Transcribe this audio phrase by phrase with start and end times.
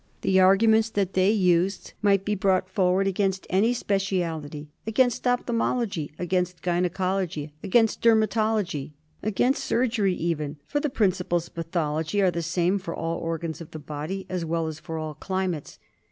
[0.21, 7.51] The arguments they used might be brought forward against any speciality— against opthalmology, against gynaecology,
[7.61, 12.95] against der matology, against surgery even, for the principles of pathology are the same for
[12.95, 15.77] all organs of the body, as well as for all climates.